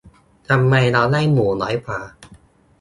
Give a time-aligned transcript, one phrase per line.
[0.47, 1.99] ทำไมเราได้หมูน้อยกว่า